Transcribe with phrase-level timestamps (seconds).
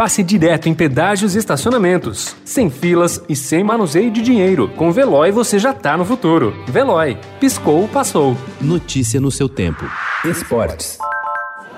[0.00, 2.34] passe direto em pedágios e estacionamentos.
[2.42, 4.66] Sem filas e sem manuseio de dinheiro.
[4.70, 6.54] Com Veloy você já tá no futuro.
[6.66, 7.18] Veloy.
[7.38, 8.34] Piscou, passou.
[8.58, 9.84] Notícia no seu tempo.
[10.24, 10.96] Esportes.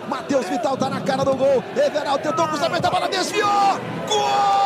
[0.08, 1.64] Matheus Vital tá na cara do gol.
[1.74, 3.80] Everaldo tentou cruzamento, a bola desviou.
[4.06, 4.61] Gol!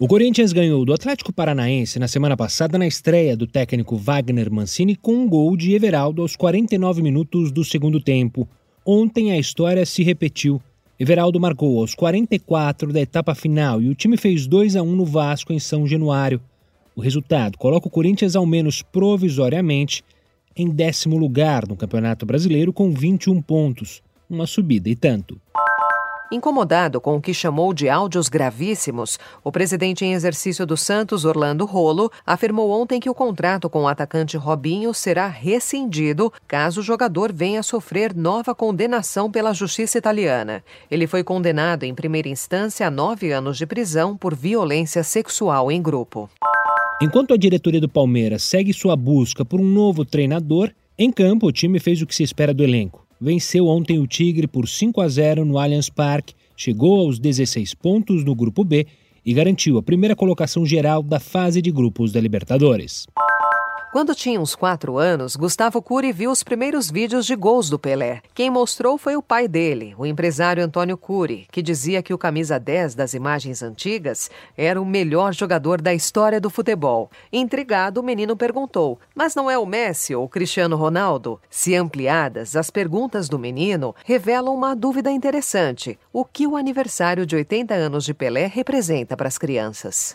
[0.00, 4.94] O Corinthians ganhou do Atlético Paranaense na semana passada na estreia do técnico Wagner Mancini
[4.94, 8.48] com um gol de Everaldo aos 49 minutos do segundo tempo.
[8.86, 10.62] Ontem a história se repetiu.
[11.00, 15.04] Everaldo marcou aos 44 da etapa final e o time fez 2 a 1 no
[15.04, 16.40] Vasco em São Januário.
[16.94, 20.04] O resultado coloca o Corinthians ao menos provisoriamente
[20.54, 25.40] em décimo lugar no Campeonato Brasileiro com 21 pontos, uma subida e tanto.
[26.30, 31.64] Incomodado com o que chamou de áudios gravíssimos, o presidente em exercício do Santos, Orlando
[31.64, 37.32] Rolo, afirmou ontem que o contrato com o atacante Robinho será rescindido caso o jogador
[37.32, 40.62] venha sofrer nova condenação pela justiça italiana.
[40.90, 45.80] Ele foi condenado em primeira instância a nove anos de prisão por violência sexual em
[45.80, 46.28] grupo.
[47.00, 51.52] Enquanto a diretoria do Palmeiras segue sua busca por um novo treinador, em campo o
[51.52, 55.08] time fez o que se espera do elenco venceu ontem o Tigre por 5 a
[55.08, 58.86] 0 no Allianz Parque, chegou aos 16 pontos no Grupo B
[59.24, 63.06] e garantiu a primeira colocação geral da fase de grupos da Libertadores.
[63.90, 68.20] Quando tinha uns quatro anos, Gustavo Cury viu os primeiros vídeos de gols do Pelé.
[68.34, 72.60] Quem mostrou foi o pai dele, o empresário Antônio Cury, que dizia que o camisa
[72.60, 77.10] 10 das imagens antigas era o melhor jogador da história do futebol.
[77.32, 81.40] Intrigado, o menino perguntou: Mas não é o Messi ou o Cristiano Ronaldo?
[81.48, 87.36] Se ampliadas, as perguntas do menino revelam uma dúvida interessante: o que o aniversário de
[87.36, 90.14] 80 anos de Pelé representa para as crianças?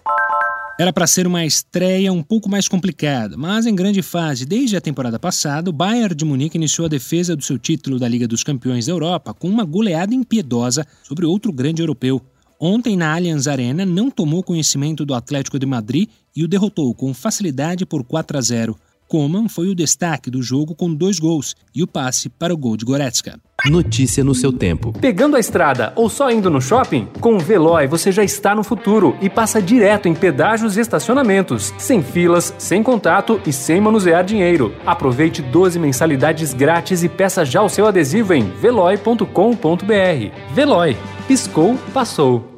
[0.80, 4.44] Era para ser uma estreia um pouco mais complicada, mas em grande fase.
[4.44, 8.08] Desde a temporada passada, o Bayern de Munique iniciou a defesa do seu título da
[8.08, 12.20] Liga dos Campeões da Europa com uma goleada impiedosa sobre outro grande europeu.
[12.60, 17.14] Ontem, na Allianz Arena, não tomou conhecimento do Atlético de Madrid e o derrotou com
[17.14, 18.76] facilidade por 4 a 0.
[19.08, 22.78] Coman foi o destaque do jogo com dois gols e o passe para o gol
[22.78, 23.40] de Goretzka.
[23.66, 24.92] Notícia no seu tempo.
[25.00, 27.08] Pegando a estrada ou só indo no shopping?
[27.22, 31.74] Com o Veloy você já está no futuro e passa direto em pedágios e estacionamentos,
[31.78, 34.76] sem filas, sem contato e sem manusear dinheiro.
[34.86, 39.26] Aproveite 12 mensalidades grátis e peça já o seu adesivo em veloy.com.br.
[40.54, 40.98] Veloy.
[41.28, 42.53] Piscou, passou.